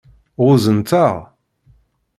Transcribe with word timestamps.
Ɣunzant-aɣ? 0.45 1.15